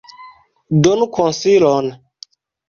[0.87, 1.91] Donu konsilon!